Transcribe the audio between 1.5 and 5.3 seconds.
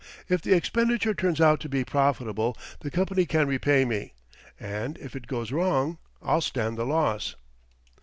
to be profitable the company can repay me; and, if it